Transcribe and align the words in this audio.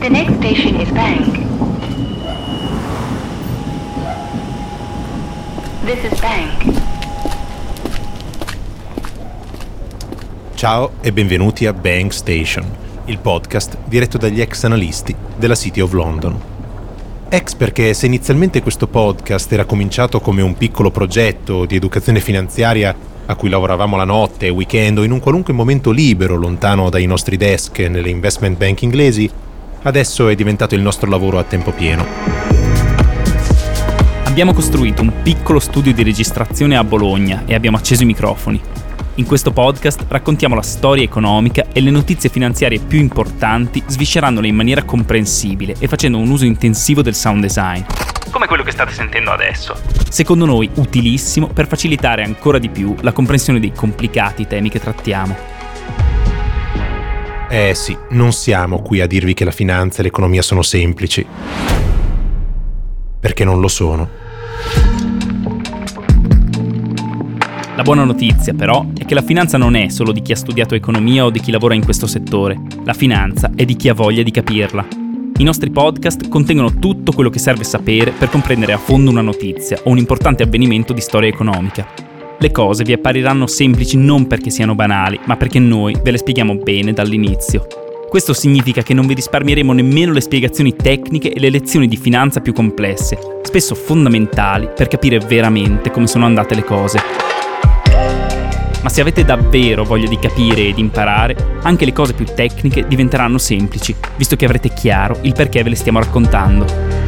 The 0.00 0.08
next 0.08 0.36
station 0.36 0.80
is 0.80 0.90
Bank. 0.92 1.36
This 5.84 6.10
is 6.10 6.18
Bank. 6.18 6.80
Ciao 10.54 10.92
e 11.02 11.12
benvenuti 11.12 11.66
a 11.66 11.74
Bank 11.74 12.14
Station, 12.14 12.64
il 13.04 13.18
podcast 13.18 13.76
diretto 13.84 14.16
dagli 14.16 14.40
ex 14.40 14.64
analisti 14.64 15.14
della 15.36 15.54
City 15.54 15.80
of 15.80 15.92
London. 15.92 16.40
Ex 17.28 17.54
perché 17.54 17.92
se 17.92 18.06
inizialmente 18.06 18.62
questo 18.62 18.86
podcast 18.86 19.52
era 19.52 19.66
cominciato 19.66 20.20
come 20.20 20.40
un 20.40 20.56
piccolo 20.56 20.90
progetto 20.90 21.66
di 21.66 21.76
educazione 21.76 22.20
finanziaria 22.20 22.96
a 23.26 23.34
cui 23.34 23.50
lavoravamo 23.50 23.98
la 23.98 24.04
notte, 24.04 24.48
weekend 24.48 24.96
o 24.96 25.02
in 25.02 25.12
un 25.12 25.20
qualunque 25.20 25.52
momento 25.52 25.90
libero 25.90 26.36
lontano 26.36 26.88
dai 26.88 27.04
nostri 27.04 27.36
desk 27.36 27.80
nelle 27.80 28.08
investment 28.08 28.56
bank 28.56 28.80
inglesi, 28.80 29.30
adesso 29.82 30.28
è 30.28 30.34
diventato 30.34 30.74
il 30.74 30.80
nostro 30.80 31.08
lavoro 31.08 31.38
a 31.38 31.44
tempo 31.44 31.72
pieno. 31.72 32.06
Abbiamo 34.24 34.52
costruito 34.52 35.02
un 35.02 35.22
piccolo 35.22 35.58
studio 35.58 35.92
di 35.92 36.02
registrazione 36.02 36.76
a 36.76 36.84
Bologna 36.84 37.42
e 37.46 37.54
abbiamo 37.54 37.76
acceso 37.76 38.02
i 38.02 38.06
microfoni. 38.06 38.60
In 39.16 39.26
questo 39.26 39.50
podcast 39.50 40.04
raccontiamo 40.08 40.54
la 40.54 40.62
storia 40.62 41.02
economica 41.02 41.66
e 41.72 41.80
le 41.80 41.90
notizie 41.90 42.30
finanziarie 42.30 42.78
più 42.78 42.98
importanti, 42.98 43.82
sviscerandole 43.86 44.46
in 44.48 44.54
maniera 44.54 44.84
comprensibile 44.84 45.74
e 45.78 45.88
facendo 45.88 46.18
un 46.18 46.30
uso 46.30 46.44
intensivo 46.44 47.02
del 47.02 47.14
sound 47.14 47.42
design 47.42 47.82
come 48.30 48.46
quello 48.46 48.62
che 48.62 48.70
state 48.70 48.92
sentendo 48.92 49.32
adesso. 49.32 49.76
Secondo 50.08 50.46
noi 50.46 50.70
utilissimo 50.74 51.48
per 51.48 51.66
facilitare 51.66 52.22
ancora 52.22 52.58
di 52.58 52.68
più 52.68 52.94
la 53.00 53.12
comprensione 53.12 53.60
dei 53.60 53.72
complicati 53.72 54.46
temi 54.46 54.70
che 54.70 54.80
trattiamo. 54.80 55.49
Eh 57.52 57.74
sì, 57.74 57.98
non 58.10 58.32
siamo 58.32 58.80
qui 58.80 59.00
a 59.00 59.08
dirvi 59.08 59.34
che 59.34 59.44
la 59.44 59.50
finanza 59.50 59.98
e 59.98 60.02
l'economia 60.04 60.40
sono 60.40 60.62
semplici. 60.62 61.26
Perché 63.18 63.42
non 63.42 63.60
lo 63.60 63.66
sono. 63.66 64.08
La 67.74 67.82
buona 67.82 68.04
notizia 68.04 68.54
però 68.54 68.86
è 68.96 69.04
che 69.04 69.14
la 69.14 69.22
finanza 69.22 69.58
non 69.58 69.74
è 69.74 69.88
solo 69.88 70.12
di 70.12 70.22
chi 70.22 70.30
ha 70.30 70.36
studiato 70.36 70.76
economia 70.76 71.24
o 71.24 71.30
di 71.30 71.40
chi 71.40 71.50
lavora 71.50 71.74
in 71.74 71.82
questo 71.82 72.06
settore, 72.06 72.56
la 72.84 72.94
finanza 72.94 73.50
è 73.56 73.64
di 73.64 73.74
chi 73.74 73.88
ha 73.88 73.94
voglia 73.94 74.22
di 74.22 74.30
capirla. 74.30 74.86
I 75.38 75.42
nostri 75.42 75.70
podcast 75.70 76.28
contengono 76.28 76.78
tutto 76.78 77.10
quello 77.10 77.30
che 77.30 77.40
serve 77.40 77.64
sapere 77.64 78.12
per 78.12 78.30
comprendere 78.30 78.74
a 78.74 78.78
fondo 78.78 79.10
una 79.10 79.22
notizia 79.22 79.76
o 79.82 79.90
un 79.90 79.98
importante 79.98 80.44
avvenimento 80.44 80.92
di 80.92 81.00
storia 81.00 81.28
economica. 81.28 82.09
Le 82.42 82.52
cose 82.52 82.84
vi 82.84 82.94
appariranno 82.94 83.46
semplici 83.46 83.98
non 83.98 84.26
perché 84.26 84.48
siano 84.48 84.74
banali, 84.74 85.20
ma 85.26 85.36
perché 85.36 85.58
noi 85.58 85.94
ve 86.02 86.10
le 86.10 86.16
spieghiamo 86.16 86.54
bene 86.54 86.94
dall'inizio. 86.94 87.66
Questo 88.08 88.32
significa 88.32 88.82
che 88.82 88.94
non 88.94 89.06
vi 89.06 89.12
risparmieremo 89.12 89.74
nemmeno 89.74 90.14
le 90.14 90.22
spiegazioni 90.22 90.74
tecniche 90.74 91.34
e 91.34 91.38
le 91.38 91.50
lezioni 91.50 91.86
di 91.86 91.98
finanza 91.98 92.40
più 92.40 92.54
complesse, 92.54 93.18
spesso 93.42 93.74
fondamentali 93.74 94.70
per 94.74 94.88
capire 94.88 95.18
veramente 95.18 95.90
come 95.90 96.06
sono 96.06 96.24
andate 96.24 96.54
le 96.54 96.64
cose. 96.64 96.98
Ma 98.82 98.88
se 98.88 99.02
avete 99.02 99.22
davvero 99.22 99.84
voglia 99.84 100.08
di 100.08 100.18
capire 100.18 100.62
ed 100.62 100.78
imparare, 100.78 101.58
anche 101.60 101.84
le 101.84 101.92
cose 101.92 102.14
più 102.14 102.24
tecniche 102.24 102.86
diventeranno 102.88 103.36
semplici, 103.36 103.94
visto 104.16 104.36
che 104.36 104.46
avrete 104.46 104.70
chiaro 104.70 105.18
il 105.20 105.34
perché 105.34 105.62
ve 105.62 105.68
le 105.68 105.76
stiamo 105.76 105.98
raccontando. 105.98 106.99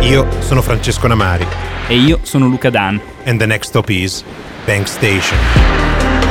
Io 0.00 0.26
sono 0.40 0.62
Francesco 0.62 1.06
Namari. 1.06 1.46
E 1.86 1.94
io 1.94 2.20
sono 2.22 2.46
Luca 2.46 2.70
Dan. 2.70 3.00
And 3.24 3.38
the 3.38 3.46
next 3.46 3.68
stop 3.68 3.90
is 3.90 4.24
Bank 4.64 4.86
Station. 4.86 6.29